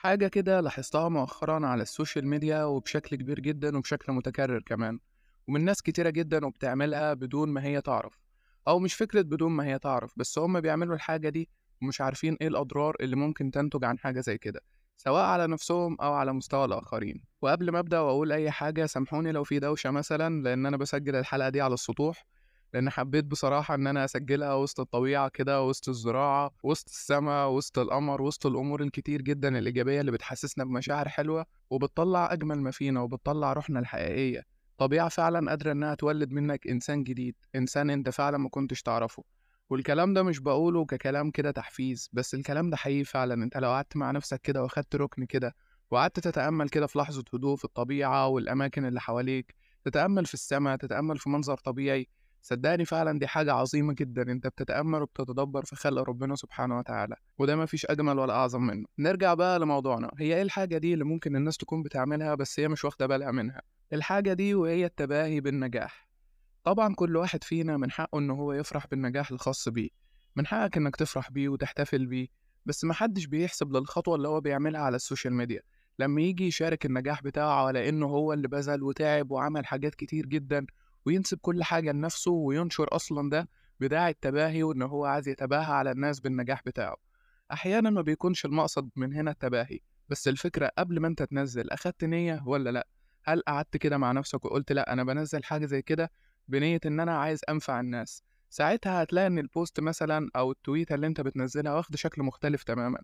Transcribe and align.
حاجة 0.00 0.28
كده 0.28 0.60
لاحظتها 0.60 1.08
مؤخرًا 1.08 1.66
على 1.66 1.82
السوشيال 1.82 2.26
ميديا 2.28 2.64
وبشكل 2.64 3.16
كبير 3.16 3.40
جدًا 3.40 3.76
وبشكل 3.76 4.12
متكرر 4.12 4.62
كمان، 4.66 4.98
ومن 5.48 5.64
ناس 5.64 5.82
كتيرة 5.82 6.10
جدًا 6.10 6.46
وبتعملها 6.46 7.14
بدون 7.14 7.48
ما 7.48 7.64
هي 7.64 7.80
تعرف، 7.80 8.18
أو 8.68 8.78
مش 8.78 8.94
فكرة 8.94 9.22
بدون 9.22 9.52
ما 9.52 9.64
هي 9.66 9.78
تعرف، 9.78 10.12
بس 10.16 10.38
هُم 10.38 10.60
بيعملوا 10.60 10.94
الحاجة 10.94 11.28
دي 11.28 11.48
ومش 11.82 12.00
عارفين 12.00 12.36
إيه 12.40 12.48
الأضرار 12.48 12.96
اللي 13.00 13.16
ممكن 13.16 13.50
تنتج 13.50 13.84
عن 13.84 13.98
حاجة 13.98 14.20
زي 14.20 14.38
كده، 14.38 14.60
سواء 14.96 15.24
على 15.24 15.46
نفسهم 15.46 15.96
أو 16.00 16.12
على 16.12 16.32
مستوى 16.32 16.64
الآخرين. 16.64 17.24
وقبل 17.42 17.70
ما 17.70 17.78
أبدأ 17.78 18.00
وأقول 18.00 18.32
أي 18.32 18.50
حاجة 18.50 18.86
سامحوني 18.86 19.32
لو 19.32 19.44
في 19.44 19.58
دوشة 19.58 19.90
مثلًا، 19.90 20.42
لإن 20.42 20.66
أنا 20.66 20.76
باسجل 20.76 21.16
الحلقة 21.16 21.48
دي 21.48 21.60
على 21.60 21.74
السطوح، 21.74 22.26
لإن 22.74 22.90
حبيت 22.90 23.24
بصراحة 23.24 23.74
إن 23.74 23.86
أنا 23.86 24.04
أسجلها 24.04 24.54
وسط 24.54 24.80
الطبيعة 24.80 25.28
كده، 25.28 25.62
وسط 25.62 25.88
الزراعة، 25.88 26.50
وسط 26.62 26.88
السما، 26.88 27.44
وسط 27.44 27.78
القمر، 27.78 28.22
وسط 28.22 28.46
الأمور 28.46 28.82
الكتير 28.82 29.22
جدًا 29.22 29.58
الإيجابية 29.58 30.00
اللي 30.00 30.12
بتحسسنا 30.12 30.64
بمشاعر 30.64 31.08
حلوة، 31.08 31.46
وبتطلّع 31.70 32.32
أجمل 32.32 32.58
ما 32.60 32.70
فينا، 32.70 33.00
وبتطلّع 33.00 33.52
روحنا 33.52 33.80
الحقيقية. 33.80 34.42
طبيعة 34.78 35.08
فعلًا 35.08 35.50
قادرة 35.50 35.72
إنها 35.72 35.94
تولد 35.94 36.32
منك 36.32 36.66
إنسان 36.66 37.04
جديد، 37.04 37.34
إنسان 37.56 37.90
أنت 37.90 38.08
فعلًا 38.10 38.38
ما 38.38 38.48
كنتش 38.48 38.82
تعرفه. 38.82 39.24
والكلام 39.70 40.14
ده 40.14 40.22
مش 40.22 40.40
باقوله 40.40 40.84
ككلام 40.84 41.30
كده 41.30 41.50
تحفيز، 41.50 42.10
بس 42.12 42.34
الكلام 42.34 42.70
ده 42.70 42.76
حقيقي 42.76 43.04
فعلًا، 43.04 43.34
أنت 43.44 43.56
لو 43.56 43.68
قعدت 43.68 43.96
مع 43.96 44.10
نفسك 44.10 44.40
كده 44.40 44.62
وأخدت 44.62 44.96
ركن 44.96 45.24
كده، 45.26 45.54
وقعدت 45.90 46.20
تتأمل 46.20 46.68
كده 46.68 46.86
في 46.86 46.98
لحظة 46.98 47.24
هدوء 47.34 47.56
في 47.56 47.64
الطبيعة 47.64 48.26
والأماكن 48.28 48.84
اللي 48.84 49.00
حواليك، 49.00 49.54
تتأمل 49.84 50.26
في 50.26 50.34
السما، 50.34 50.76
تتأمل 50.76 51.18
في 51.18 51.30
منظر 51.30 51.56
طبيعي، 51.58 52.08
صدقني 52.42 52.84
فعلًا 52.84 53.18
دي 53.18 53.26
حاجة 53.26 53.52
عظيمة 53.52 53.92
جدًا، 53.98 54.22
أنت 54.32 54.46
بتتأمل 54.46 55.02
وبتتدبر 55.02 55.64
في 55.64 55.76
خلق 55.76 56.02
ربنا 56.02 56.36
سبحانه 56.36 56.78
وتعالى، 56.78 57.16
وده 57.38 57.56
ما 57.56 57.66
فيش 57.66 57.86
أجمل 57.86 58.18
ولا 58.18 58.32
أعظم 58.34 58.62
منه. 58.62 58.86
نرجع 58.98 59.34
بقى 59.34 59.58
لموضوعنا، 59.58 60.10
هي 60.18 60.36
إيه 60.36 60.42
الحاجة 60.42 60.78
دي 60.78 60.94
اللي 60.94 61.04
ممكن 61.04 61.36
الناس 61.36 61.56
تكون 61.56 61.82
بتعملها 61.82 62.34
بس 62.34 62.60
هي 62.60 62.68
مش 62.68 62.84
واخدة 62.84 63.06
بالها 63.06 63.30
منها؟ 63.30 63.62
الحاجة 63.92 64.32
دي 64.32 64.54
وهي 64.54 64.86
التباهي 64.86 65.40
بالنجاح. 65.40 66.08
طبعًا 66.64 66.94
كل 66.94 67.16
واحد 67.16 67.44
فينا 67.44 67.76
من 67.76 67.90
حقه 67.90 68.18
إن 68.18 68.30
هو 68.30 68.52
يفرح 68.52 68.86
بالنجاح 68.86 69.30
الخاص 69.30 69.68
بيه، 69.68 69.88
من 70.36 70.46
حقك 70.46 70.76
إنك 70.76 70.96
تفرح 70.96 71.30
بيه 71.30 71.48
وتحتفل 71.48 72.06
بيه، 72.06 72.28
بس 72.66 72.84
ما 72.84 72.94
حدش 72.94 73.26
بيحسب 73.26 73.76
للخطوة 73.76 74.14
اللي 74.16 74.28
هو 74.28 74.40
بيعملها 74.40 74.80
على 74.80 74.96
السوشيال 74.96 75.34
ميديا، 75.34 75.60
لما 75.98 76.20
ييجي 76.22 76.46
يشارك 76.46 76.86
النجاح 76.86 77.22
بتاعه 77.22 77.66
على 77.66 77.88
إنه 77.88 78.06
هو 78.06 78.32
اللي 78.32 78.48
بذل 78.48 78.82
وتعب 78.82 79.30
وعمل 79.30 79.66
حاجات 79.66 79.94
كتير 79.94 80.26
جدًا، 80.26 80.66
وينسب 81.06 81.38
كل 81.42 81.64
حاجة 81.64 81.92
لنفسه 81.92 82.30
وينشر 82.30 82.88
أصلًا 82.96 83.30
ده 83.30 83.48
بداعي 83.80 84.10
التباهي 84.10 84.62
وإن 84.62 84.82
هو 84.82 85.04
عايز 85.04 85.28
يتباهى 85.28 85.72
على 85.74 85.90
الناس 85.90 86.20
بالنجاح 86.20 86.62
بتاعه. 86.66 86.96
أحيانًا 87.52 87.90
ما 87.90 88.02
بيكونش 88.02 88.44
المقصد 88.44 88.90
من 88.96 89.12
هنا 89.12 89.30
التباهي، 89.30 89.80
بس 90.08 90.28
الفكرة 90.28 90.70
قبل 90.78 91.00
ما 91.00 91.08
أنت 91.08 91.22
تنزل 91.22 91.70
أخدت 91.70 92.04
نية 92.04 92.42
والّا 92.46 92.70
لأ؟ 92.70 92.86
هل 93.24 93.40
قعدت 93.48 93.76
كده 93.76 93.98
مع 93.98 94.12
نفسك 94.12 94.44
وقُلت 94.44 94.72
لأ 94.72 94.92
أنا 94.92 95.04
بانزّل 95.04 95.44
حاجة 95.44 95.66
زي 95.66 95.82
كده 95.82 96.10
بنية 96.48 96.80
إن 96.86 97.00
أنا 97.00 97.18
عايز 97.18 97.40
أنفع 97.48 97.80
الناس، 97.80 98.22
ساعتها 98.50 99.02
هتلاقي 99.02 99.26
إن 99.26 99.38
البوست 99.38 99.80
مثلًا 99.80 100.30
أو 100.36 100.50
التويتة 100.52 100.94
اللي 100.94 101.06
أنت 101.06 101.20
بتنزّلها 101.20 101.74
واخدة 101.74 101.96
شكل 101.96 102.22
مختلف 102.22 102.62
تمامًا، 102.62 102.98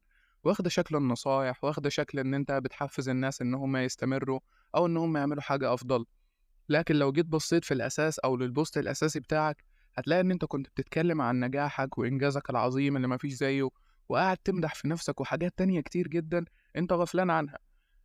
واخدة 0.44 0.70
شكل 0.70 0.96
النصايح، 0.96 1.64
واخدة 1.64 1.88
شكل 1.88 2.18
إن 2.18 2.34
أنت 2.34 2.52
بتحفّز 2.52 3.08
الناس 3.08 3.42
إن 3.42 3.54
هم 3.54 3.76
يستمروا 3.76 4.40
أو 4.74 4.86
إن 4.86 4.96
هم 4.96 5.16
يعملوا 5.16 5.42
حاجة 5.42 5.74
أفضل. 5.74 6.04
لكن 6.68 6.94
لو 6.94 7.12
جيت 7.12 7.26
بصيت 7.26 7.64
في 7.64 7.74
الأساس 7.74 8.18
أو 8.18 8.36
للبوست 8.36 8.78
الأساسي 8.78 9.20
بتاعك، 9.20 9.64
هتلاقي 9.94 10.20
إن 10.20 10.30
أنت 10.30 10.44
كنت 10.44 10.68
بتتكلم 10.68 11.20
عن 11.20 11.40
نجاحك 11.40 11.98
وإنجازك 11.98 12.50
العظيم 12.50 12.96
اللي 12.96 13.08
ما 13.08 13.16
فيش 13.16 13.32
زيه، 13.32 13.68
وقاعد 14.08 14.36
تمدح 14.36 14.74
في 14.74 14.88
نفسك 14.88 15.20
وحاجات 15.20 15.58
تانية 15.58 15.80
كتير 15.80 16.08
جدًا 16.08 16.44
أنت 16.76 16.92
غفلان 16.92 17.30
عنها. 17.30 17.58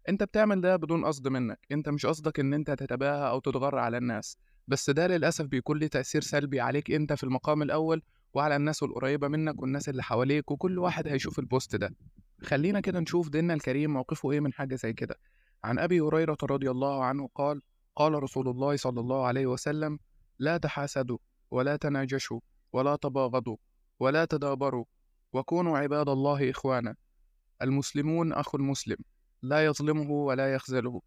أنت 0.09 0.23
بتعمل 0.23 0.61
ده 0.61 0.75
بدون 0.75 1.05
قصد 1.05 1.27
منك، 1.27 1.59
أنت 1.71 1.89
مش 1.89 2.05
قصدك 2.05 2.39
إن 2.39 2.53
أنت 2.53 2.71
تتباهى 2.71 3.29
أو 3.29 3.39
تتغر 3.39 3.77
على 3.77 3.97
الناس، 3.97 4.37
بس 4.67 4.89
ده 4.89 5.07
للأسف 5.07 5.45
بيكون 5.45 5.77
ليه 5.79 5.87
تأثير 5.87 6.21
سلبي 6.21 6.61
عليك 6.61 6.91
أنت 6.91 7.13
في 7.13 7.23
المقام 7.23 7.61
الأول، 7.61 8.01
وعلى 8.33 8.55
الناس 8.55 8.83
القريبة 8.83 9.27
منك 9.27 9.61
والناس 9.61 9.89
اللي 9.89 10.03
حواليك 10.03 10.51
وكل 10.51 10.79
واحد 10.79 11.07
هيشوف 11.07 11.39
البوست 11.39 11.75
ده. 11.75 11.95
خلينا 12.43 12.79
كده 12.79 12.99
نشوف 12.99 13.29
ديننا 13.29 13.53
الكريم 13.53 13.93
موقفه 13.93 14.31
إيه 14.31 14.39
من 14.39 14.53
حاجة 14.53 14.75
زي 14.75 14.93
كده. 14.93 15.15
عن 15.63 15.79
أبي 15.79 15.99
هريرة 15.99 16.37
رضي 16.43 16.71
الله 16.71 17.03
عنه 17.05 17.29
قال: 17.35 17.61
قال 17.99 18.23
رسول 18.23 18.47
الله 18.47 18.75
صلى 18.75 18.99
الله 18.99 19.25
عليه 19.25 19.45
وسلم: 19.47 19.99
لا 20.39 20.57
تحاسدوا 20.57 21.17
ولا 21.51 21.75
تناجشوا 21.75 22.39
ولا 22.73 22.95
تباغضوا 22.95 23.57
ولا 23.99 24.25
تدابروا 24.25 24.85
وكونوا 25.33 25.77
عباد 25.77 26.09
الله 26.09 26.49
إخوانا. 26.49 26.95
المسلمون 27.61 28.33
أخو 28.33 28.57
المسلم 28.57 28.97
لا 29.41 29.65
يظلمه 29.65 30.11
ولا 30.11 30.53
يخذله 30.53 31.01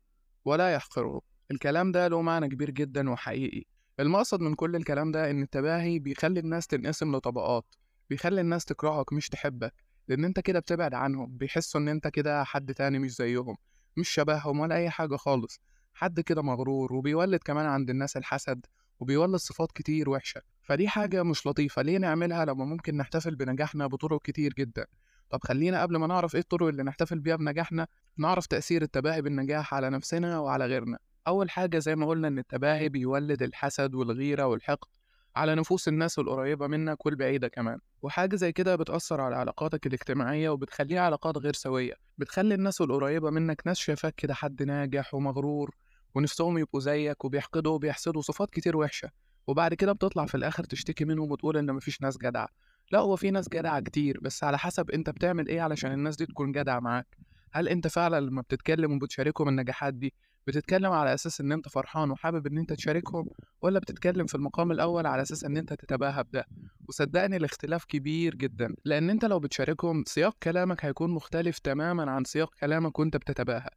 ولا 0.44 0.75
يحقره. 0.75 1.20
الكلام 1.50 1.92
ده 1.92 2.08
له 2.08 2.22
معنى 2.22 2.48
كبير 2.48 2.70
جدًا 2.70 3.10
وحقيقي. 3.10 3.64
المقصد 4.00 4.41
من 4.41 4.54
كل 4.54 4.76
الكلام 4.76 5.12
ده 5.12 5.31
إن 5.31 5.42
التباهي 5.42 5.98
بيخلي 5.98 6.41
الناس 6.41 6.66
تنقسم 6.66 7.16
لطبقات، 7.16 7.64
بيخلي 8.10 8.41
الناس 8.41 8.64
تكرهك 8.64 9.12
مش 9.12 9.28
تحبك، 9.28 9.75
لأن 10.08 10.25
أنت 10.25 10.41
كده 10.41 10.58
بتبعد 10.60 10.94
عنهم، 10.94 11.36
بيحسوا 11.36 11.81
إن 11.81 11.88
أنت 11.88 12.08
كده 12.08 12.44
حد 12.44 12.75
تاني 12.75 12.98
مش 12.98 13.14
زيهم، 13.14 13.56
مش 13.97 14.08
شبههم 14.08 14.60
ولا 14.60 14.75
أي 14.75 14.91
حاجة 14.91 15.16
خالص، 15.16 15.60
حد 15.94 16.20
كده 16.20 16.42
مغرور 16.42 16.92
وبيولد 16.92 17.41
كمان 17.44 17.66
عند 17.66 17.91
الناس 17.91 18.16
الحسد، 18.16 18.66
وبيولد 19.00 19.36
صفات 19.36 19.72
كتير 19.72 20.10
وحشة، 20.10 20.41
فدي 20.62 20.88
حاجة 20.88 21.22
مش 21.22 21.47
لطيفة، 21.47 21.82
ليه 21.82 21.98
نعملها 21.98 22.44
لما 22.44 22.64
ممكن 22.64 22.97
نحتفل 22.97 23.36
بنجاحنا 23.36 23.86
بطرق 23.86 24.22
كتير 24.22 24.52
جدًا؟ 24.58 24.86
طب 25.31 25.38
خلينا 25.44 25.82
قبل 25.82 25.97
ما 25.97 26.06
نعرف 26.06 26.34
إيه 26.34 26.41
الطرق 26.41 26.66
اللي 26.66 26.82
نحتفل 26.82 27.19
بيها 27.19 27.36
بنجاحنا، 27.36 27.86
نعرف 28.16 28.47
تأثير 28.47 28.82
التباهي 28.82 29.22
بالنجاح 29.22 29.75
على 29.75 29.91
نفسنا 29.91 30.38
وعلى 30.38 30.66
غيرنا. 30.66 30.98
أول 31.28 31.50
حاجة 31.50 31.78
زي 31.78 31.97
ما 31.97 32.06
قلنا 32.06 32.28
إن 32.28 32.38
التباهي 32.38 32.88
بيولد 32.88 33.42
الحسد 33.42 33.94
والغيرة 33.94 34.47
والحقد 34.47 34.88
على 35.36 35.54
نفوس 35.54 35.88
الناس 35.88 36.19
القريبة 36.19 36.66
منك 36.66 37.06
والبعيدة 37.06 37.48
كمان، 37.48 37.78
وحاجة 38.02 38.36
زي 38.36 38.52
كده 38.52 38.76
بتأثر 38.76 39.20
على 39.20 39.36
علاقاتك 39.36 39.86
الاجتماعية 39.86 40.48
وبتخليها 40.48 41.00
علاقات 41.00 41.38
غير 41.38 41.52
سوية، 41.52 41.94
بتخلي 42.19 42.54
الناس 42.54 42.81
القريبة 42.81 43.31
منك 43.31 43.62
ناس 43.66 43.78
شايفاك 43.78 44.14
كده 44.14 44.34
حد 44.34 44.62
ناجح 44.62 45.14
ومغرور 45.14 45.75
ونفسهم 46.14 46.58
يبقوا 46.58 46.80
زيك 46.80 47.24
وبيحقدوا 47.24 47.72
وبيحسدوا 47.74 48.22
صفات 48.22 48.50
كتير 48.50 48.76
وحشة، 48.76 49.10
وبعد 49.46 49.74
كده 49.74 49.92
بتطلع 49.92 50.26
في 50.26 50.34
الآخر 50.34 50.64
تشتكي 50.64 51.04
منهم 51.04 51.32
وتقول 51.32 51.56
إن 51.56 51.72
مفيش 51.72 52.02
ناس 52.02 52.18
جدعة، 52.18 52.48
لأ 52.92 52.98
هو 52.98 53.16
في 53.16 53.30
ناس 53.30 53.48
جدعة 53.48 53.80
كتير 53.80 54.20
بس 54.22 54.44
على 54.44 54.58
حسب 54.58 54.90
أنت 54.90 55.10
بتعمل 55.10 55.48
إيه 55.48 55.60
علشان 55.60 55.92
الناس 55.92 56.16
دي 56.16 56.26
تكون 56.26 56.52
جدعة 56.52 56.80
معاك، 56.80 57.18
هل 57.52 57.68
أنت 57.68 57.86
فعلًا 57.86 58.20
لما 58.20 58.42
بتتكلم 58.42 58.92
وبتشاركهم 58.92 59.48
النجاحات 59.48 59.94
دي 59.94 60.14
بتتكلم 60.46 60.92
على 60.92 61.14
أساس 61.14 61.40
إن 61.40 61.52
أنت 61.52 61.68
فرحان 61.68 62.10
وحابب 62.10 62.46
إن 62.46 62.58
أنت 62.58 62.72
تشاركهم، 62.72 63.26
والّا 63.62 63.78
بتتكلم 63.78 64.26
في 64.26 64.34
المقام 64.34 64.72
الأول 64.72 65.06
على 65.06 65.22
أساس 65.22 65.44
إن 65.44 65.56
أنت 65.56 65.72
تتباهى 65.72 66.22
بده؟ 66.24 66.44
وصدقني 66.88 67.36
الاختلاف 67.36 67.84
كبير 67.84 68.34
جدًا، 68.34 68.74
لأن 68.84 69.10
أنت 69.10 69.24
لو 69.24 69.40
بتشاركهم 69.40 70.04
سياق 70.06 70.36
كلامك 70.42 70.84
هيكون 70.84 71.10
مختلف 71.10 71.58
تمامًا 71.58 72.10
عن 72.10 72.24
سياق 72.24 72.50
كلامك 72.60 72.98
وأنت 72.98 73.16
بتتباهى، 73.16 73.68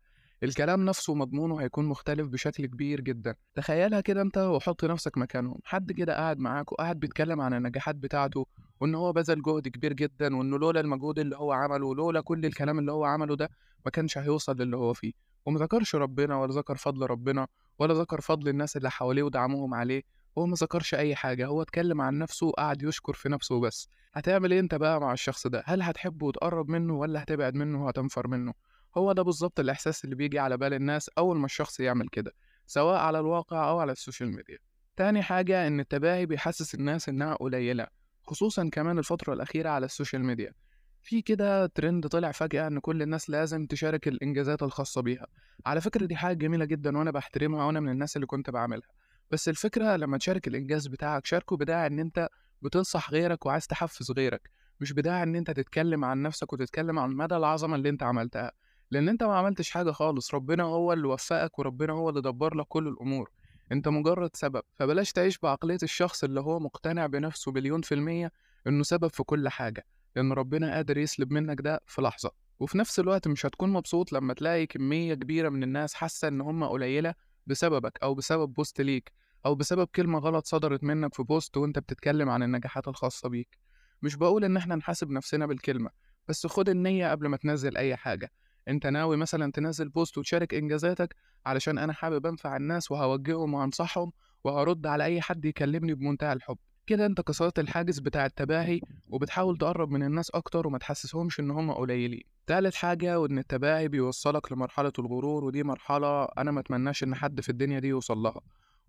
الكلام 0.45 0.85
نفسه 0.85 1.13
ومضمونه 1.13 1.61
هيكون 1.61 1.85
مختلف 1.85 2.27
بشكل 2.27 2.65
كبير 2.65 3.01
جدًا، 3.01 3.35
تخيلها 3.55 4.01
كده 4.01 4.21
أنت 4.21 4.37
وحط 4.37 4.85
نفسك 4.85 5.17
مكانهم، 5.17 5.59
حد 5.63 5.91
كده 5.91 6.13
قاعد 6.13 6.39
معاك 6.39 6.71
وقاعد 6.71 6.99
بيتكلم 6.99 7.41
عن 7.41 7.53
النجاحات 7.53 7.95
بتاعته، 7.95 8.45
وإن 8.79 8.95
هو 8.95 9.13
بذل 9.13 9.41
جهد 9.41 9.67
كبير 9.67 9.93
جدًا، 9.93 10.35
وإنه 10.35 10.57
لولا 10.59 10.79
المجهود 10.79 11.19
اللي 11.19 11.35
هو 11.37 11.51
عمله 11.51 11.85
ولولا 11.87 12.21
كل 12.21 12.45
الكلام 12.45 12.79
اللي 12.79 12.91
هو 12.91 13.05
عمله 13.05 13.35
ده 13.35 13.49
ما 13.85 13.91
كانش 13.91 14.17
هيوصل 14.17 14.55
للي 14.57 14.77
هو 14.77 14.93
فيه، 14.93 15.13
وما 15.45 15.59
ذكرش 15.59 15.95
ربنا 15.95 16.37
ولا 16.37 16.53
ذكر 16.53 16.75
فضل 16.75 17.05
ربنا 17.05 17.47
ولا 17.79 17.93
ذكر 17.93 18.21
فضل 18.21 18.49
الناس 18.49 18.77
اللي 18.77 18.91
حواليه 18.91 19.23
ودعمهم 19.23 19.73
عليه، 19.73 20.03
هو 20.37 20.45
ما 20.45 20.55
ذكرش 20.55 20.95
أي 20.95 21.15
حاجة، 21.15 21.47
هو 21.47 21.61
اتكلم 21.61 22.01
عن 22.01 22.17
نفسه 22.19 22.47
وقعد 22.47 22.83
يشكر 22.83 23.13
في 23.13 23.29
نفسه 23.29 23.55
وبس. 23.55 23.89
هتعمل 24.13 24.53
إيه 24.53 24.59
أنت 24.59 24.75
بقى 24.75 24.99
مع 25.01 25.13
الشخص 25.13 25.47
ده؟ 25.47 25.63
هل 25.65 25.81
هتحبه 25.81 26.25
وتقرب 26.25 26.69
منه 26.69 26.93
والّا 26.93 27.23
هتبعد 27.23 27.55
منه 27.55 27.85
وهتنفر 27.85 28.27
منه؟ 28.27 28.53
هو 28.97 29.11
ده 29.11 29.21
بالضبط 29.21 29.59
الإحساس 29.59 30.05
اللي 30.05 30.15
بييجي 30.15 30.39
على 30.39 30.57
بال 30.57 30.73
الناس 30.73 31.09
أول 31.17 31.37
ما 31.37 31.45
الشخص 31.45 31.79
يعمل 31.79 32.07
كده، 32.07 32.31
سواء 32.67 32.99
على 32.99 33.19
الواقع 33.19 33.69
أو 33.69 33.79
على 33.79 33.91
السوشيال 33.91 34.35
ميديا. 34.35 34.57
تاني 34.95 35.21
حاجة 35.23 35.67
إن 35.67 35.79
التباهي 35.79 36.25
بيحسس 36.25 36.75
الناس 36.75 37.09
إنها 37.09 37.35
قليلة، 37.35 37.87
خصوصًا 38.27 38.69
كمان 38.69 38.99
الفترة 38.99 39.33
الأخيرة 39.33 39.69
على 39.69 39.85
السوشيال 39.85 40.23
ميديا. 40.25 40.53
في 41.01 41.21
كده 41.21 41.65
ترند 41.65 42.07
طلع 42.07 42.31
فجأة 42.31 42.67
إن 42.67 42.79
كل 42.79 43.01
الناس 43.01 43.29
لازم 43.29 43.65
تشارك 43.65 44.07
الإنجازات 44.07 44.63
الخاصة 44.63 45.01
بيها، 45.01 45.27
على 45.65 45.81
فكرة 45.81 46.05
دي 46.05 46.15
حاجة 46.15 46.37
جميلة 46.37 46.65
جدًا 46.65 46.97
وأنا 46.97 47.11
باحترمها 47.11 47.65
وأنا 47.65 47.79
من 47.79 47.89
الناس 47.89 48.15
اللي 48.15 48.27
كنت 48.27 48.49
باعملها، 48.49 48.87
بس 49.31 49.49
الفكرة 49.49 49.95
لما 49.95 50.17
تشارك 50.17 50.47
الإنجاز 50.47 50.87
بتاعك 50.87 51.25
شاركه 51.25 51.57
بداعي 51.57 51.87
إن 51.87 51.99
أنت 51.99 52.29
بتنصح 52.61 53.11
غيرك 53.11 53.45
وعايز 53.45 53.67
تحفز 53.67 54.11
غيرك، 54.11 54.49
مش 54.79 54.93
بداعي 54.93 55.23
إن 55.23 55.35
أنت 55.35 55.51
تتكلم 55.51 56.05
عن 56.05 56.21
نفسك 56.21 56.53
وتتكلم 56.53 56.99
عن 56.99 57.11
مدى 57.11 57.35
العظمة 57.35 57.75
اللي 57.75 57.89
أنت 57.89 58.03
عملتها، 58.03 58.51
لأن 58.95 59.09
أنت 59.09 59.23
ما 59.23 59.35
عملتش 59.37 59.69
حاجة 59.69 59.91
خالص، 59.91 60.33
ربنا 60.33 60.63
هو 60.63 60.93
اللي 60.93 61.07
وفقك 61.07 61.59
وربنا 61.59 61.93
هو 61.93 62.09
اللي 62.09 62.21
دبر 62.21 62.55
لك 62.55 62.65
كل 62.67 62.87
الأمور، 62.87 63.29
أنت 63.71 63.87
مجرد 63.87 64.29
سبب، 64.35 64.61
فبلاش 64.75 65.11
تعيش 65.11 65.37
بعقلية 65.37 65.77
الشخص 65.83 66.23
اللي 66.23 66.39
هو 66.41 66.59
مقتنع 66.59 67.05
بنفسه 67.05 67.51
مليون 67.51 67.81
في 67.81 67.95
المِيّة 67.95 68.31
إنه 68.67 68.83
سبب 68.83 69.07
في 69.07 69.23
كل 69.23 69.49
حاجة، 69.49 69.85
لأن 70.15 70.33
ربنا 70.33 70.73
قادر 70.73 70.97
يسلب 70.97 71.31
منك 71.33 71.61
ده 71.61 71.79
في 71.85 72.01
لحظة. 72.01 72.31
وفي 72.59 72.77
نفس 72.77 72.99
الوقت 72.99 73.27
مش 73.27 73.45
هتكون 73.45 73.69
مبسوط 73.69 74.13
لما 74.13 74.33
تلاقي 74.33 74.65
كمية 74.65 75.13
كبيرة 75.13 75.49
من 75.49 75.63
الناس 75.63 75.93
حاسة 75.93 76.27
إن 76.27 76.41
هم 76.41 76.63
قليلة 76.63 77.13
بسببك 77.47 77.99
أو 78.03 78.13
بسبب 78.15 78.53
post 78.53 78.81
ليك 78.81 79.11
أو 79.45 79.55
بسبب 79.55 79.87
كلمة 79.87 80.19
غلط 80.19 80.45
صدرت 80.45 80.83
منك 80.83 81.15
في 81.15 81.23
post 81.23 81.57
وأنت 81.57 81.79
بتتكلم 81.79 82.29
عن 82.29 82.43
النجاحات 82.43 82.87
الخاصة 82.87 83.29
بيك. 83.29 83.57
مش 84.01 84.15
بقول 84.15 84.45
إن 84.45 84.57
إحنا 84.57 84.75
نحاسب 84.75 85.09
نفسنا 85.09 85.45
بالكلمة 85.45 85.89
بس 86.27 86.47
خد 86.47 86.69
النية 86.69 87.11
قبل 87.11 87.27
ما 87.27 87.37
تنزل 87.37 87.77
أي 87.77 87.95
حاجة. 87.95 88.31
أنت 88.67 88.87
ناوي 88.87 89.17
مثلا 89.17 89.51
تنزل 89.51 89.89
بوست 89.89 90.17
وتشارك 90.17 90.53
إنجازاتك 90.53 91.15
علشان 91.45 91.77
أنا 91.77 91.93
حابب 91.93 92.25
أنفع 92.25 92.57
الناس 92.57 92.91
وهوجههم 92.91 93.53
وهنصحهم 93.53 94.11
وهرد 94.43 94.87
على 94.87 95.03
أي 95.03 95.21
حد 95.21 95.45
يكلمني 95.45 95.93
بمنتهى 95.93 96.33
الحب. 96.33 96.57
كده 96.87 97.05
أنت 97.05 97.21
كسرت 97.21 97.59
الحاجز 97.59 97.99
بتاع 97.99 98.25
التباهي 98.25 98.81
وبتحاول 99.09 99.57
تقرب 99.57 99.91
من 99.91 100.03
الناس 100.03 100.29
أكتر 100.29 100.67
وما 100.67 100.77
تحسسهمش 100.77 101.39
إن 101.39 101.51
هم 101.51 101.71
قليلين. 101.71 102.21
تالت 102.47 102.75
حاجة 102.75 103.19
وإن 103.19 103.37
التباهي 103.37 103.87
بيوصلك 103.87 104.51
لمرحلة 104.51 104.91
الغرور 104.99 105.43
ودي 105.43 105.63
مرحلة 105.63 106.23
أنا 106.25 106.51
ما 106.51 106.59
أتمناش 106.59 107.03
إن 107.03 107.15
حد 107.15 107.41
في 107.41 107.49
الدنيا 107.49 107.79
دي 107.79 107.87
يوصل 107.87 108.17
لها. 108.17 108.41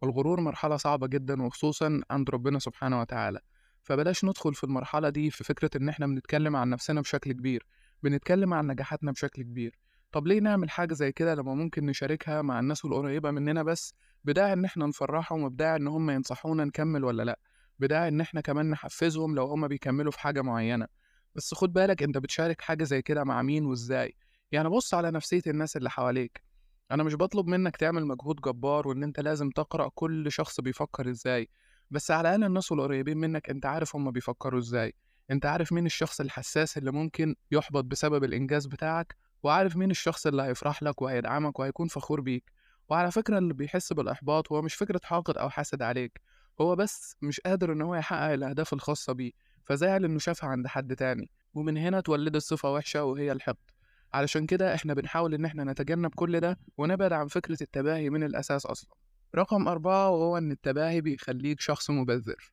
الغرور 0.05 0.41
مرحلة 0.41 0.77
صعبة 0.77 1.07
جدا 1.07 1.43
وخصوصا 1.43 2.01
عند 2.11 2.31
ربنا 2.31 2.59
سبحانه 2.59 3.01
وتعالى. 3.01 3.41
فبلاش 3.83 4.25
ندخل 4.25 4.55
في 4.55 4.65
المرحلة 4.65 5.09
دي 5.09 5.31
في 5.31 5.45
فكرة 5.45 5.71
إن 5.77 5.89
إحنا 5.89 6.07
بنتكلم 6.07 6.57
عن 6.57 6.71
نفسنا 6.71 7.01
بشكل 7.01 7.33
كبير. 7.33 7.67
بنتكلم 8.03 8.55
عن 8.55 8.67
نجاحاتنا 8.67 9.13
بشكل 9.13 9.43
كبير. 9.43 9.79
طب 10.13 10.27
ليه 10.27 10.41
نعمل 10.41 10.71
حاجة 10.71 10.95
زي 10.95 11.13
كده 11.13 11.35
لما 11.35 11.55
ممكن 11.55 11.87
نشاركها 11.87 12.43
مع 12.43 12.61
الناس 12.61 12.85
القريبة 12.85 13.31
مننا 13.31 13.63
بس؟ 13.63 13.95
بداعي 14.25 14.53
إن 14.53 14.65
إحنا 14.65 14.87
نفرحهم 14.87 15.43
وبداعي 15.43 15.77
إن 15.77 15.87
هم 15.87 16.11
ينصحونا 16.11 16.65
نكمل 16.65 17.05
ولا 17.05 17.23
لأ؟ 17.23 17.39
بداعي 17.79 18.09
إن 18.09 18.21
إحنا 18.21 18.41
كمان 18.41 18.71
نحفزهم 18.71 19.35
لو 19.35 19.47
هما 19.47 19.67
بيكملوا 19.67 20.13
في 20.13 20.21
حاجة 20.21 20.43
معينة. 20.43 20.87
بس 21.35 21.55
خد 21.55 21.73
بالك 21.73 22.03
أنت 22.03 22.19
بتشارك 22.19 22.61
حاجة 22.61 22.85
زي 22.85 23.03
كده 23.03 23.25
مع 23.25 23.43
مين 23.43 23.67
وإزاي؟ 23.67 24.17
يعني 24.53 24.69
بص 24.69 24.95
على 24.95 25.11
نفسية 25.11 25.43
الناس 25.47 25.77
اللي 25.77 25.91
حواليك. 25.91 26.43
أنا 26.91 27.03
مش 27.03 27.15
بطلب 27.15 27.47
منك 27.47 27.77
تعمل 27.77 28.07
مجهود 28.07 28.37
جبار 28.41 28.89
وإن 28.89 29.03
أنت 29.03 29.21
لازم 29.21 29.51
تقرأ 29.51 29.91
كل 29.95 30.33
شخص 30.33 30.61
بيفكر 30.61 31.11
إزاي. 31.11 31.49
بس 31.91 32.11
على 32.11 32.29
الأقل 32.29 32.45
الناس 32.45 32.73
القريبين 32.73 33.19
منك 33.19 33.51
أنت 33.51 33.67
عارف 33.67 33.97
هما 33.97 34.11
بيفكروا 34.11 34.61
إزاي. 34.61 34.95
أنت 35.31 35.47
عارف 35.47 35.73
مين 35.73 35.87
الشخص 35.87 36.21
الحساس 36.21 36.79
اللي 36.79 36.93
ممكن 36.93 37.35
يحبط 37.51 37.85
بسبب 37.85 38.25
الإنجاز 38.25 38.67
بتاعك؟ 38.67 39.17
وعارف 39.43 39.77
مين 39.77 39.91
الشخص 39.91 40.27
اللي 40.27 40.43
هيفرح 40.43 40.83
لك 40.83 41.03
وهيدعمك 41.03 41.59
وهيكون 41.59 41.89
فخور 41.89 42.21
بيك؟ 42.21 42.53
وعلى 42.89 43.11
فكرة 43.11 43.39
اللي 43.39 43.55
بيحس 43.55 43.93
بالإحباط 43.93 44.53
هو 44.53 44.63
مش 44.63 44.75
فكرة 44.75 45.01
حاقد 45.05 45.39
أو 45.39 45.51
حاسد 45.51 45.83
عليك 45.83 46.21
هو 46.61 46.77
بس 46.77 47.17
مش 47.23 47.41
قادر 47.41 47.73
إن 47.73 47.83
هو 47.83 47.95
يحقق 47.95 48.33
الأهداف 48.33 48.73
الخاصة 48.73 49.13
بيه 49.13 49.33
فزعل 49.65 50.05
إنه 50.05 50.19
شافها 50.19 50.51
عند 50.51 50.67
حد 50.67 50.97
تاني 50.97 51.31
ومن 51.55 51.77
هنا 51.77 51.99
اتولدت 51.99 52.43
صفة 52.43 52.73
وحشة 52.73 53.05
وهي 53.05 53.33
الحقد. 53.33 53.71
علشان 54.15 54.47
كده 54.47 54.75
إحنا 54.75 54.95
بنحاول 54.95 55.35
إن 55.35 55.45
إحنا 55.45 55.65
نتجنب 55.65 56.15
كل 56.15 56.41
ده 56.41 56.59
ونبعد 56.79 57.13
عن 57.13 57.29
فكرة 57.29 57.59
التباهي 57.63 58.11
من 58.11 58.23
الأساس 58.23 58.67
أصلا. 58.67 58.91
رقم 59.35 59.69
أربعة 59.69 60.11
وهو 60.11 60.39
إن 60.39 60.53
التباهي 60.53 61.01
بيخليك 61.01 61.61
شخص 61.61 61.91
مبذر. 61.91 62.53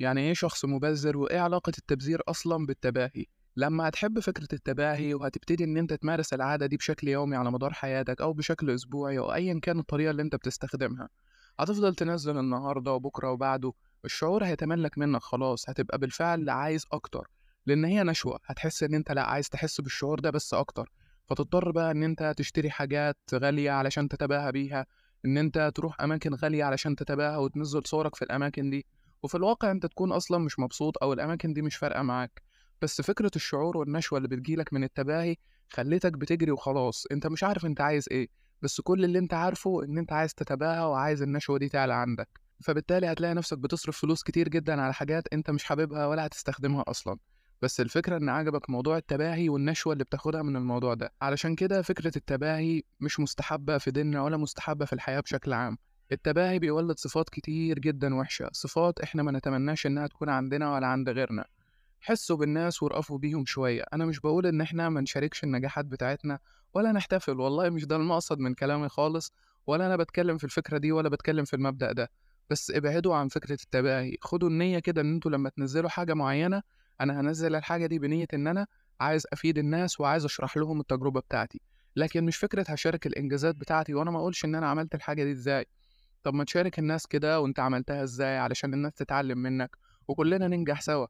يعني 0.00 0.20
إيه 0.20 0.34
شخص 0.34 0.64
مبذر 0.64 1.16
وإيه 1.16 1.40
علاقة 1.40 1.72
التبذير 1.78 2.22
أصلا 2.28 2.66
بالتباهي؟ 2.66 3.24
لما 3.56 3.88
هتحب 3.88 4.18
فكرة 4.20 4.48
التباهي 4.52 5.14
وهتبتدي 5.14 5.64
إن 5.64 5.76
أنت 5.76 5.92
تمارس 5.92 6.32
العادة 6.34 6.66
دي 6.66 6.76
بشكل 6.76 7.08
يومي 7.08 7.36
على 7.36 7.50
مدار 7.50 7.72
حياتك 7.72 8.20
أو 8.20 8.32
بشكل 8.32 8.70
أسبوعي 8.70 9.18
أو 9.18 9.34
أيا 9.34 9.60
كان 9.62 9.78
الطريقة 9.78 10.10
اللي 10.10 10.22
أنت 10.22 10.36
بتستخدمها 10.36 11.08
هتفضل 11.60 11.94
تنزل 11.94 12.38
النهاردة 12.38 12.92
وبكرة 12.92 13.30
وبعده 13.30 13.72
الشعور 14.04 14.44
هيتملك 14.44 14.98
منك 14.98 15.20
خلاص 15.22 15.68
هتبقى 15.70 15.98
بالفعل 15.98 16.50
عايز 16.50 16.86
أكتر 16.92 17.30
لأن 17.66 17.84
هي 17.84 18.02
نشوة 18.02 18.38
هتحس 18.44 18.82
إن 18.82 18.94
أنت 18.94 19.12
لأ 19.12 19.22
عايز 19.22 19.48
تحس 19.48 19.80
بالشعور 19.80 20.20
ده 20.20 20.30
بس 20.30 20.54
أكتر 20.54 20.92
فتضطر 21.26 21.70
بقى 21.70 21.90
إن 21.90 22.02
أنت 22.02 22.34
تشتري 22.36 22.70
حاجات 22.70 23.16
غالية 23.34 23.70
علشان 23.70 24.08
تتباهى 24.08 24.52
بيها 24.52 24.86
إن 25.24 25.38
أنت 25.38 25.72
تروح 25.74 26.00
أماكن 26.00 26.34
غالية 26.34 26.64
علشان 26.64 26.96
تتباهى 26.96 27.36
وتنزل 27.36 27.82
صورك 27.86 28.14
في 28.14 28.22
الأماكن 28.22 28.70
دي. 28.70 28.86
وفي 29.24 29.34
الواقع 29.36 29.70
أنت 29.70 29.86
تكون 29.86 30.12
أصلا 30.12 30.38
مش 30.38 30.58
مبسوط 30.58 31.02
أو 31.02 31.12
الأماكن 31.12 31.52
دي 31.52 31.62
مش 31.62 31.76
فارقة 31.76 32.02
معاك. 32.02 32.42
بس 32.82 33.00
فكرة 33.00 33.30
الشعور 33.36 33.76
والنشوة 33.76 34.16
اللي 34.18 34.28
بتجيلك 34.28 34.72
من 34.72 34.84
التباهي 34.84 35.36
خليتك 35.68 36.12
بتجري 36.12 36.50
وخلاص. 36.50 37.06
أنت 37.12 37.26
مش 37.26 37.44
عارف 37.44 37.66
أنت 37.66 37.80
عايز 37.80 38.08
إيه 38.10 38.28
بس 38.62 38.80
كل 38.80 39.04
اللي 39.04 39.18
أنت 39.18 39.34
عارفه 39.34 39.84
إن 39.84 39.98
أنت 39.98 40.12
عايز 40.12 40.34
تتباهى 40.34 40.84
وعايز 40.84 41.22
النشوة 41.22 41.58
دي 41.58 41.68
تعلى 41.68 41.94
عندك. 41.94 42.28
فبالتالي 42.64 43.12
هتلاقي 43.12 43.34
نفسك 43.34 43.58
بتصرف 43.58 43.98
فلوس 43.98 44.22
كتير 44.22 44.48
جدا 44.48 44.82
على 44.82 44.94
حاجات 44.94 45.24
أنت 45.32 45.50
مش 45.50 45.64
حاببها 45.64 46.06
ولا 46.06 46.26
هتستخدمها 46.26 46.84
أصلا. 46.88 47.18
بس 47.62 47.80
الفكرة 47.80 48.16
إن 48.16 48.28
عجبك 48.28 48.70
موضوع 48.70 48.96
التباهي 48.96 49.48
والنشوة 49.48 49.92
اللي 49.92 50.04
بتاخدها 50.04 50.42
من 50.42 50.56
الموضوع 50.56 50.94
ده. 50.94 51.12
علشان 51.22 51.54
كده 51.54 51.82
فكرة 51.82 52.12
التباهي 52.16 52.82
مش 53.00 53.20
مستحبة 53.20 53.78
في 53.78 53.90
ديننا 53.90 54.22
ولا 54.22 54.36
مستحبة 54.36 54.84
في 54.84 54.92
الحياة 54.92 55.20
بشكل 55.20 55.52
عام. 55.52 55.78
التباهي 56.12 56.58
بيولد 56.58 56.98
صفات 56.98 57.30
كتير 57.30 57.78
جدا 57.78 58.14
وحشة 58.14 58.50
صفات 58.52 59.00
إحنا 59.00 59.22
ما 59.22 59.32
نتمناش 59.32 59.86
إنها 59.86 60.06
تكون 60.06 60.28
عندنا 60.28 60.74
ولا 60.74 60.86
عند 60.86 61.08
غيرنا. 61.08 61.44
حسوا 62.00 62.36
بالناس 62.36 62.82
وارأفوا 62.82 63.18
بيهم 63.18 63.44
شوية. 63.46 63.84
أنا 63.92 64.06
مش 64.06 64.20
بقول 64.20 64.46
إن 64.46 64.60
إحنا 64.60 64.88
ما 64.88 65.00
نشاركش 65.00 65.44
النجاحات 65.44 65.84
بتاعتنا 65.84 66.38
ولا 66.74 66.92
نحتفل 66.92 67.40
والله 67.40 67.70
مش 67.70 67.84
ده 67.86 67.96
المقصد 67.96 68.38
من 68.38 68.54
كلامي 68.54 68.88
خالص 68.88 69.32
ولا 69.66 69.86
أنا 69.86 69.96
بتكلم 69.96 70.38
في 70.38 70.44
الفكرة 70.44 70.78
دي 70.78 70.92
ولا 70.92 71.08
بتكلم 71.08 71.44
في 71.44 71.56
المبدأ 71.56 71.92
ده. 71.92 72.10
بس 72.50 72.70
ابعدوا 72.70 73.14
عن 73.14 73.28
فكرة 73.28 73.58
التباهي. 73.62 74.16
خدوا 74.22 74.48
النية 74.48 74.78
كده 74.78 75.00
إن 75.00 75.14
أنتوا 75.14 75.30
لما 75.30 75.48
تنزلوا 75.48 75.90
حاجة 75.90 76.14
معينة 76.14 76.62
أنا 77.00 77.20
هنزل 77.20 77.54
الحاجة 77.54 77.86
دي 77.86 77.98
بنية 77.98 78.26
إن 78.34 78.46
أنا 78.46 78.66
عايز 79.00 79.26
أفيد 79.32 79.58
الناس 79.58 80.00
وعايز 80.00 80.24
أشرح 80.24 80.56
لهم 80.56 80.80
التجربة 80.80 81.20
بتاعتي. 81.20 81.60
لكن 81.96 82.24
مش 82.24 82.36
فكرة 82.36 82.64
هشارك 82.68 83.06
الإنجازات 83.06 83.54
بتاعتي 83.56 83.94
وأنا 83.94 84.10
ما 84.10 84.18
أقولش 84.18 84.44
إن 84.44 84.54
أنا 84.54 84.66
عملت 84.66 84.94
الحاجة 84.94 85.24
دي 85.24 85.30
إزاي. 85.30 85.66
طب 86.24 86.34
ما 86.34 86.44
تشارك 86.44 86.78
الناس 86.78 87.06
كده 87.06 87.40
وأنت 87.40 87.60
عملتها 87.60 88.02
إزاي 88.02 88.38
علشان 88.38 88.74
الناس 88.74 88.92
تتعلم 88.94 89.38
منك 89.38 89.76
وكلنا 90.08 90.48
ننجح 90.48 90.80
سوا. 90.80 91.06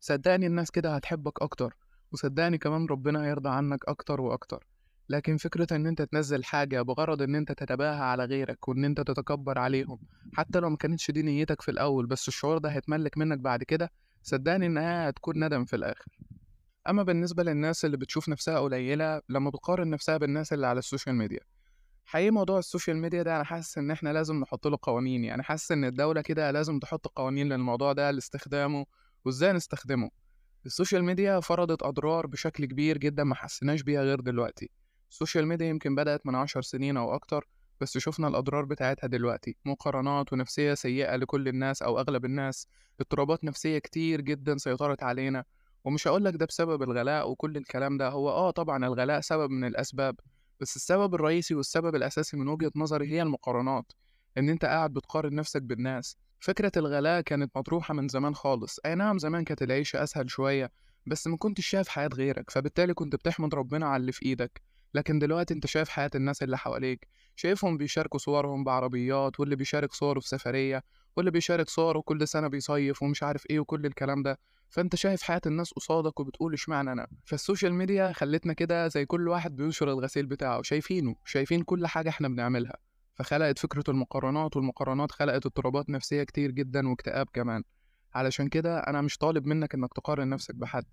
صدقني 0.00 0.46
الناس 0.46 0.70
كده 0.70 0.94
هتحبك 0.96 1.42
أكتر 1.42 1.76
وصدقني 2.12 2.58
كمان 2.58 2.86
ربنا 2.86 3.24
هيرضى 3.24 3.48
عنك 3.48 3.78
أكتر 3.88 4.20
وأكتر. 4.20 4.66
لكن 5.08 5.36
فكرة 5.36 5.76
إن 5.76 5.86
أنت 5.86 6.02
تنزل 6.02 6.44
حاجة 6.44 6.82
بغرض 6.82 7.22
إن 7.22 7.34
أنت 7.34 7.52
تتباهى 7.52 8.00
على 8.00 8.24
غيرك 8.24 8.68
وإن 8.68 8.84
أنت 8.84 9.00
تتكبر 9.00 9.58
عليهم 9.58 9.98
حتى 10.34 10.60
لو 10.60 10.70
مكانتش 10.70 11.10
دي 11.10 11.22
نيتك 11.22 11.62
في 11.62 11.70
الأول 11.70 12.06
بس 12.06 12.28
الشعور 12.28 12.58
ده 12.58 12.68
هيتملك 12.68 13.18
منك 13.18 13.38
بعد 13.38 13.62
كده 13.62 13.90
صدقني 14.22 14.66
إنها 14.66 15.08
هتكون 15.08 15.44
ندم 15.44 15.64
في 15.64 15.76
الآخر. 15.76 16.04
أما 16.88 17.02
بالنسبة 17.02 17.42
للناس 17.42 17.84
اللي 17.84 17.96
بتشوف 17.96 18.28
نفسها 18.28 18.58
قليلة 18.58 19.20
لما 19.28 19.50
بتقارن 19.50 19.90
نفسها 19.90 20.16
بالناس 20.16 20.52
اللي 20.52 20.66
على 20.66 20.78
السوشيال 20.78 21.14
ميديا 21.14 21.40
حقيقي 22.04 22.30
موضوع 22.30 22.58
السوشيال 22.58 22.96
ميديا 22.96 23.22
ده 23.22 23.36
أنا 23.36 23.44
حاسس 23.44 23.78
إن 23.78 23.90
إحنا 23.90 24.12
لازم 24.12 24.40
نحط 24.40 24.66
له 24.66 24.78
قوانين 24.82 25.24
يعني 25.24 25.42
حاسس 25.42 25.72
إن 25.72 25.84
الدولة 25.84 26.20
كده 26.20 26.50
لازم 26.50 26.78
تحط 26.78 27.06
قوانين 27.06 27.48
للموضوع 27.48 27.92
ده 27.92 28.10
لاستخدامه 28.10 28.86
وإزاي 29.24 29.52
نستخدمه. 29.52 30.10
السوشيال 30.66 31.04
ميديا 31.04 31.40
فرضت 31.40 31.82
أضرار 31.82 32.26
بشكل 32.26 32.64
كبير 32.64 32.98
جدا 32.98 33.24
ما 33.24 33.34
حسيناش 33.34 33.82
بيها 33.82 34.02
غير 34.02 34.20
دلوقتي. 34.20 34.70
السوشيال 35.10 35.46
ميديا 35.46 35.66
يمكن 35.66 35.94
بدأت 35.94 36.26
من 36.26 36.34
عشر 36.34 36.62
سنين 36.62 36.96
أو 36.96 37.14
أكتر 37.14 37.48
بس 37.80 37.98
شفنا 37.98 38.28
الأضرار 38.28 38.64
بتاعتها 38.64 39.06
دلوقتي. 39.06 39.56
مقارنات 39.64 40.32
ونفسية 40.32 40.74
سيئة 40.74 41.16
لكل 41.16 41.48
الناس 41.48 41.82
أو 41.82 42.00
أغلب 42.00 42.24
الناس. 42.24 42.66
اضطرابات 43.00 43.44
نفسية 43.44 43.78
كتير 43.78 44.20
جدا 44.20 44.56
سيطرت 44.56 45.02
علينا. 45.02 45.44
ومش 45.84 46.08
هقولك 46.08 46.36
ده 46.36 46.46
بسبب 46.46 46.82
الغلاء 46.82 47.30
وكل 47.30 47.56
الكلام 47.56 47.96
ده 47.98 48.08
هو 48.08 48.30
آه 48.30 48.50
طبعا 48.50 48.86
الغلاء 48.86 49.20
سبب 49.20 49.50
من 49.50 49.64
الأسباب. 49.64 50.16
بس 50.62 50.76
السبب 50.76 51.14
الرئيسي 51.14 51.54
والسبب 51.54 51.94
الأساسي 51.94 52.36
من 52.36 52.48
وجهة 52.48 52.70
نظري 52.76 53.12
هي 53.12 53.22
المقارنات 53.22 53.92
إن 54.38 54.48
أنت 54.48 54.64
قاعد 54.64 54.92
بتقارن 54.92 55.34
نفسك 55.34 55.62
بالناس. 55.62 56.16
فكرة 56.40 56.72
الغلاء 56.76 57.20
كانت 57.20 57.56
مطروحة 57.56 57.94
من 57.94 58.08
زمان 58.08 58.34
خالص. 58.34 58.78
أي 58.86 58.94
نعم 58.94 59.18
زمان 59.18 59.44
كانت 59.44 59.62
العيشة 59.62 60.02
أسهل 60.02 60.30
شوية 60.30 60.72
بس 61.06 61.26
ما 61.26 61.36
كنتش 61.36 61.66
شايف 61.66 61.88
حياة 61.88 62.10
غيرك 62.14 62.50
فبالتالي 62.50 62.94
كنت 62.94 63.16
بتحمد 63.16 63.54
ربنا 63.54 63.86
على 63.86 64.00
اللي 64.00 64.12
في 64.12 64.26
إيدك. 64.26 64.62
لكن 64.94 65.18
دلوقتي 65.18 65.54
أنت 65.54 65.66
شايف 65.66 65.88
حياة 65.88 66.10
الناس 66.14 66.42
اللي 66.42 66.58
حواليك. 66.58 67.08
شايفهم 67.36 67.76
بيشاركوا 67.76 68.18
صورهم 68.18 68.64
بعربيات 68.64 69.40
واللي 69.40 69.56
بيشارك 69.56 69.92
صوره 69.92 70.20
في 70.20 70.28
سفرية 70.28 70.82
واللي 71.16 71.30
بيشارك 71.30 71.68
صوره 71.68 72.00
كل 72.00 72.28
سنة 72.28 72.48
بيصيف 72.48 73.02
ومش 73.02 73.22
عارف 73.22 73.44
إيه 73.50 73.60
وكل 73.60 73.86
الكلام 73.86 74.22
ده. 74.22 74.38
فأنت 74.68 74.96
شايف 74.96 75.22
حياة 75.22 75.40
الناس 75.46 75.72
قصادك 75.72 76.20
وبتقول 76.20 76.52
إشمعنى 76.54 76.92
أنا؟ 76.92 77.06
فالسوشيال 77.24 77.74
ميديا 77.74 78.12
خلتنا 78.12 78.52
كده 78.52 78.88
زي 78.88 79.06
كل 79.06 79.28
واحد 79.28 79.56
بينشر 79.56 79.90
الغسيل 79.90 80.26
بتاعه 80.26 80.62
شايفينه 80.62 81.16
شايفين 81.24 81.62
كل 81.62 81.86
حاجة 81.86 82.08
إحنا 82.08 82.28
بنعملها. 82.28 82.76
فخلقت 83.14 83.58
فكرة 83.58 83.84
المقارنات 83.88 84.56
والمقارنات 84.56 85.12
خلقت 85.12 85.46
اضطرابات 85.46 85.90
نفسية 85.90 86.22
كتير 86.22 86.50
جدا 86.50 86.88
واكتئاب 86.88 87.26
كمان. 87.32 87.62
علشان 88.14 88.48
كده 88.48 88.78
أنا 88.78 89.00
مش 89.00 89.18
طالب 89.18 89.46
منك 89.46 89.74
إنك 89.74 89.94
تقارن 89.94 90.28
نفسك 90.28 90.54
بحد. 90.54 90.84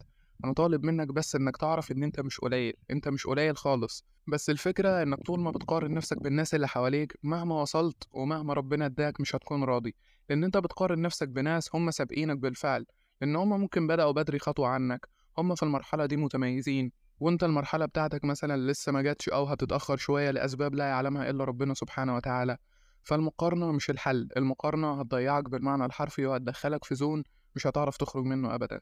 أنا 0.44 0.54
طالب 0.54 0.84
منك 0.86 1.08
بس 1.08 1.36
إنك 1.36 1.58
تعرف 1.58 1.92
إن 1.92 2.04
أنت 2.04 2.20
مش 2.20 2.40
قليل 2.40 2.74
أنت 2.92 3.08
مش 3.08 3.28
قليل 3.28 3.58
خالص. 3.58 4.06
بس 4.30 4.50
الفكرة 4.50 5.04
إنك 5.04 5.20
طول 5.26 5.40
ما 5.40 5.52
بتقارن 5.52 5.94
نفسك 5.94 6.18
بالناس 6.18 6.56
اللي 6.56 6.68
حواليك 6.68 7.18
مهما 7.24 7.62
وصلت 7.62 8.04
ومهما 8.12 8.54
ربنا 8.54 8.86
اداك 8.86 9.22
مش 9.22 9.36
هتكون 9.36 9.64
راضي. 9.64 9.96
لأن 10.30 10.44
أنت 10.44 10.58
بتقارن 10.58 11.02
نفسك 11.02 11.28
بناس 11.28 11.76
هم 11.76 11.92
سابقينك 11.92 12.38
بالفعل. 12.38 12.86
لأن 13.22 13.36
هم 13.36 13.50
ممكن 13.50 13.88
بدأوا 13.88 14.12
بدري 14.12 14.40
خطوة 14.40 14.68
عنك. 14.68 15.08
هم 15.38 15.56
في 15.56 15.64
المرحلة 15.64 16.06
دي 16.06 16.18
متميزين. 16.18 16.92
وأنت 17.20 17.44
المرحلة 17.44 17.86
بتاعتك 17.86 18.24
مثلًا 18.26 18.72
لسه 18.72 18.92
ما 18.92 19.02
جاتش 19.02 19.30
أو 19.30 19.46
هتتأخر 19.46 19.98
شوية 19.98 20.32
لأسباب 20.32 20.76
لا 20.76 20.86
يعلمها 20.86 21.30
إلا 21.30 21.44
ربنا 21.44 21.74
سبحانه 21.74 22.16
وتعالى، 22.16 22.58
فالمقارنة 23.04 23.72
مش 23.72 23.90
الحل، 23.90 24.30
المقارنة 24.38 25.00
هتضيّعك 25.02 25.50
بالمعنى 25.50 25.86
الحرفي 25.86 26.26
وهتدخّلك 26.26 26.84
في 26.86 26.96
zone 26.96 27.24
مش 27.56 27.68
هتعرف 27.68 27.98
تخرج 27.98 28.26
منه 28.26 28.56
أبدًا. 28.56 28.82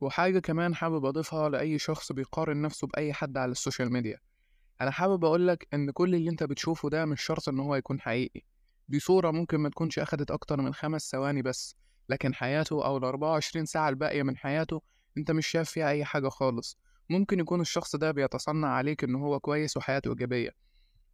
وحاجة 0.00 0.38
كمان 0.38 0.74
حابب 0.74 1.04
أضيفها 1.04 1.48
لأي 1.48 1.78
شخص 1.78 2.12
بيقارن 2.12 2.62
نفسه 2.62 2.86
بأي 2.86 3.12
حد 3.12 3.36
على 3.38 3.52
السوشيال 3.52 3.92
ميديا، 3.92 4.18
أنا 4.80 4.90
حابب 4.90 5.24
أقول 5.24 5.48
لك 5.48 5.68
إن 5.74 5.90
كل 5.90 6.14
اللي 6.14 6.30
أنت 6.30 6.42
بتشوفه 6.42 6.90
ده 6.90 7.04
مش 7.04 7.22
شرط 7.22 7.48
إن 7.48 7.60
هو 7.60 7.74
يكون 7.74 8.00
حقيقي، 8.00 8.40
دي 8.88 9.00
صورة 9.00 9.30
ممكن 9.30 9.58
ما 9.58 9.68
تكونش 9.68 9.98
أخدت 9.98 10.30
أكتر 10.30 10.60
من 10.60 10.74
5 10.74 11.10
ثواني 11.10 11.42
بس، 11.42 11.76
لكن 12.08 12.34
حياته 12.34 12.84
أو 12.84 13.00
ال24 13.00 13.64
ساعة 13.64 13.88
الباقية 13.88 14.22
من 14.22 14.36
حياته 14.36 14.82
أنت 15.18 15.30
مش 15.30 15.46
شايف 15.46 15.70
فيها 15.70 15.88
أي 15.88 16.04
حاجة 16.04 16.28
خالص، 16.28 16.78
ممكن 17.10 17.40
يكون 17.40 17.60
الشخص 17.60 17.96
ده 17.96 18.10
بيتصنع 18.10 18.68
عليك 18.68 19.04
إن 19.04 19.14
هو 19.14 19.40
كويس 19.40 19.76
وحياته 19.76 20.10
إيجابية، 20.10 20.50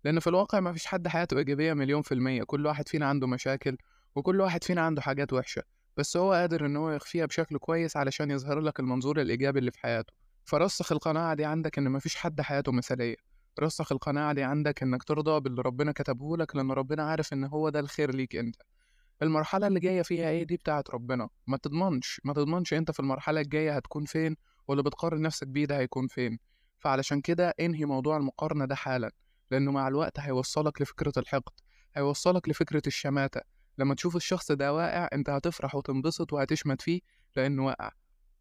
لأن 0.04 0.20
في 0.20 0.26
الواقع 0.26 0.60
ما 0.60 0.72
فيش 0.72 0.86
حد 0.86 1.08
حياته 1.08 1.38
إيجابية 1.38 1.72
مليون 1.72 2.02
في 2.02 2.12
المِيّة، 2.14 2.42
كل 2.42 2.66
واحد 2.66 2.88
فينا 2.88 3.06
عنده 3.06 3.26
مشاكل، 3.26 3.76
وكل 4.14 4.40
واحد 4.40 4.64
فينا 4.64 4.80
عنده 4.80 5.02
حاجات 5.02 5.32
وحشة، 5.32 5.62
بس 5.96 6.16
هو 6.16 6.32
قادر 6.32 6.66
إن 6.66 6.76
هو 6.76 6.90
يخفيها 6.90 7.26
بشكل 7.26 7.58
كويس 7.58 7.96
علشان 7.96 8.30
يظهر 8.30 8.60
لك 8.60 8.80
المنظور 8.80 9.20
الإيجابي 9.20 9.58
اللي 9.58 9.70
في 9.70 9.78
حياته، 9.80 10.12
فرسّخ 10.44 10.92
القناعة 10.92 11.34
دي 11.34 11.44
عندك 11.44 11.78
إن 11.78 11.88
ما 11.88 11.98
فيش 11.98 12.16
حد 12.16 12.40
حياته 12.40 12.72
مثالية، 12.72 13.16
رسّخ 13.60 13.92
القناعة 13.92 14.32
دي 14.32 14.42
عندك 14.42 14.82
إنك 14.82 15.02
ترضى 15.02 15.40
باللي 15.40 15.62
ربنا 15.62 15.92
كتبه 15.92 16.36
لك، 16.36 16.56
لأن 16.56 16.72
ربنا 16.72 17.02
عارف 17.02 17.32
إن 17.32 17.44
هو 17.44 17.68
ده 17.68 17.80
الخير 17.80 18.14
ليك 18.14 18.36
أنت. 18.36 18.56
المرحلة 19.22 19.66
اللي 19.66 19.80
جاية 19.80 20.02
فيها 20.02 20.30
إيه؟ 20.30 20.44
دي 20.44 20.56
بتاعة 20.56 20.84
ربنا، 20.94 21.28
ما 21.46 21.56
تضمنش، 21.56 22.20
ما 22.24 22.32
تضمنش 22.32 22.74
أنت 22.74 22.90
في 22.90 23.00
المرحلة 23.00 23.40
الجاية 23.40 23.76
هتكون 23.76 24.04
فين، 24.04 24.36
واللي 24.68 24.82
بتقارن 24.82 25.22
نفسك 25.22 25.46
بيه 25.46 25.64
ده 25.64 25.78
هيكون 25.78 26.06
فين، 26.08 26.38
فعلشان 26.78 27.20
كده 27.20 27.54
انهي 27.60 27.84
موضوع 27.84 28.16
المقارنة 28.16 28.64
ده 28.64 28.74
حالًا، 28.74 29.10
لأنه 29.50 29.70
مع 29.72 29.88
الوقت 29.88 30.20
هيوصّلك 30.20 30.82
لفكرة 30.82 31.12
الحقد، 31.16 31.52
هيوصّلك 31.94 32.48
لفكرة 32.48 32.82
الشماتة، 32.86 33.40
لمّا 33.78 33.94
تشوف 33.94 34.16
الشخص 34.16 34.52
ده 34.52 34.74
واقع 34.74 35.08
أنت 35.12 35.30
هتفرح 35.30 35.74
وتنبسط 35.74 36.32
وهتشمت 36.32 36.82
فيه 36.82 37.00
لإنه 37.36 37.66
وقع، 37.66 37.90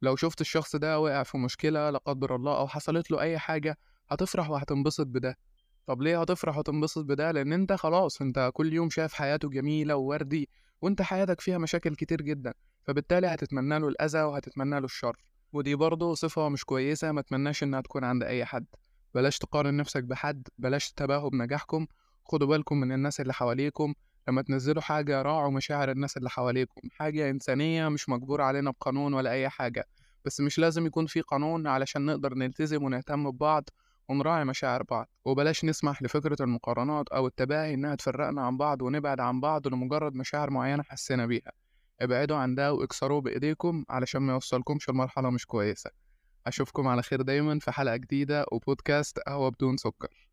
لو 0.02 0.16
شُفت 0.16 0.42
الشخص 0.42 0.76
ده 0.76 1.00
وقع 1.00 1.24
في 1.24 1.38
مشكلة 1.38 1.90
لا 1.90 1.98
قدر 1.98 2.36
الله 2.36 2.58
أو 2.58 2.68
حصلت 2.68 3.12
له 3.12 3.22
أي 3.22 3.40
حاجة 3.40 3.78
هتفرح 4.12 4.50
وهتنبسط 4.50 5.08
بده. 5.08 5.38
طب 5.86 6.02
ليه 6.02 6.22
هتفرح 6.22 6.58
وتنبسط 6.58 7.06
بده؟ 7.06 7.32
لأن 7.32 7.54
أنت 7.54 7.74
خلاص 7.74 8.22
أنت 8.22 8.52
كل 8.54 8.74
يوم 8.74 8.90
شايف 8.90 9.14
حياته 9.14 9.50
جميلة 9.50 9.96
ووردي، 9.96 10.50
وأنت 10.82 11.02
حياتك 11.02 11.42
فيها 11.42 11.58
مشاكل 11.58 11.96
كتير 11.96 12.22
جدًا، 12.22 12.54
فبالتالي 12.84 13.28
هتتمنى 13.28 13.80
له 13.80 13.88
الأذى 13.88 14.22
وهتتمنى 14.22 14.80
له 14.80 14.86
الشر، 14.86 15.18
ودي 15.54 15.76
برضه 15.76 16.14
صفة 16.16 16.50
مش 16.50 16.66
كويسة 16.66 17.12
ما 17.12 17.20
أتمناش 17.20 17.64
إنها 17.64 17.82
تكون 17.82 18.04
عند 18.04 18.24
أي 18.24 18.46
حد، 18.46 18.66
بلاش 19.16 19.38
تقارن 19.38 19.78
نفسك 19.78 20.04
بحد، 20.04 20.48
بلاش 20.58 20.92
تباهوا 20.92 21.30
بنجاحكم، 21.30 21.86
خدوا 22.26 22.48
بالكم 22.48 22.78
من 22.78 22.92
الناس 22.92 23.22
اللي 23.22 23.34
حواليكم، 23.34 23.94
لمّا 24.28 24.42
تنزّلوا 24.42 24.82
حاجة 24.82 25.22
راعوا 25.22 25.52
مشاعر 25.52 25.92
الناس 25.92 26.18
اللي 26.18 26.30
حواليكم، 26.30 26.82
حاجة 26.92 27.30
إنسانية 27.30 27.90
مش 27.90 28.10
مجبور 28.10 28.42
علينا 28.42 28.72
بقانون 28.72 29.14
ولا 29.14 29.32
أي 29.32 29.50
حاجة، 29.50 29.86
بس 30.26 30.42
مش 30.42 30.60
لازم 30.60 30.86
يكون 30.86 31.06
في 31.06 31.22
قانون 31.22 31.68
علشان 31.68 32.06
نقدر 32.06 32.34
نلتزم 32.34 32.84
ونهتم 32.84 33.32
ببعض 33.32 33.70
ونراعي 34.10 34.46
مشاعر 34.46 34.84
بعض، 34.84 35.10
وبلاش 35.26 35.66
نسمح 35.66 36.02
لفكرة 36.02 36.38
المقارنات 36.44 37.10
أو 37.10 37.28
التباهي 37.28 37.74
إنها 37.74 37.96
تفرقنا 37.96 38.42
عن 38.42 38.58
بعض 38.58 38.82
ونبعد 38.82 39.20
عن 39.20 39.42
بعض 39.42 39.68
لمجرد 39.68 40.16
مشاعر 40.16 40.50
معينة 40.50 40.84
حسينا 40.84 41.26
بيها، 41.26 41.52
ابعدوا 42.02 42.38
عن 42.38 42.56
ده 42.56 42.74
واكسروه 42.74 43.22
بإيديكم 43.22 43.86
علشان 43.90 44.22
ما 44.22 44.34
يوصلكمش 44.34 44.90
لمرحلة 44.90 45.30
مش 45.30 45.46
كويسة، 45.46 45.92
أشوفكم 46.48 46.88
على 46.88 47.02
خير 47.04 47.22
دايمًا 47.22 47.60
في 47.60 47.72
حلقة 47.72 47.96
جديدة 47.96 48.46
وبودكاست 48.52 49.20
قهوة 49.20 49.50
بدون 49.50 49.78
سكر. 49.78 50.31